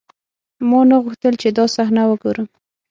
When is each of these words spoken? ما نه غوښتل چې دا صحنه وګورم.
ما 0.69 0.79
نه 0.89 0.97
غوښتل 1.03 1.33
چې 1.41 1.47
دا 1.57 1.65
صحنه 1.75 2.03
وګورم. 2.09 2.47